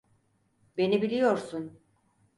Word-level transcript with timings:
Beni 0.77 1.01
biliyorsun. 1.01 1.79